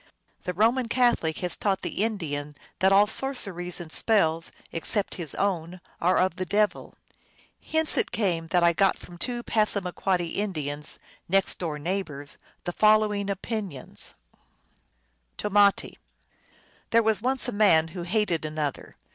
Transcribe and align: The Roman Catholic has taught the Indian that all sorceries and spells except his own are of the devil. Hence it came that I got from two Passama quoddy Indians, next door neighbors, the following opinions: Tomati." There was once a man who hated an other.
The 0.45 0.53
Roman 0.55 0.87
Catholic 0.87 1.37
has 1.41 1.55
taught 1.55 1.83
the 1.83 2.03
Indian 2.03 2.55
that 2.79 2.91
all 2.91 3.05
sorceries 3.05 3.79
and 3.79 3.91
spells 3.91 4.51
except 4.71 5.13
his 5.21 5.35
own 5.35 5.79
are 6.01 6.17
of 6.17 6.37
the 6.37 6.45
devil. 6.47 6.95
Hence 7.63 7.95
it 7.99 8.11
came 8.11 8.47
that 8.47 8.63
I 8.63 8.73
got 8.73 8.97
from 8.97 9.19
two 9.19 9.43
Passama 9.43 9.93
quoddy 9.93 10.37
Indians, 10.37 10.97
next 11.29 11.59
door 11.59 11.77
neighbors, 11.77 12.37
the 12.63 12.73
following 12.73 13.29
opinions: 13.29 14.15
Tomati." 15.37 15.99
There 16.89 17.03
was 17.03 17.21
once 17.21 17.47
a 17.47 17.51
man 17.51 17.89
who 17.89 18.01
hated 18.01 18.43
an 18.43 18.57
other. 18.57 18.95